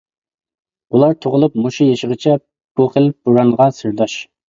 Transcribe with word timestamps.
ئۇلار 0.95 1.13
تۇغۇلۇپ 1.27 1.61
مۇشۇ 1.67 1.89
يېشىغىچە 1.91 2.37
بۇ 2.45 2.91
خىل 2.97 3.15
بورانغا 3.21 3.73
سىرداش. 3.83 4.23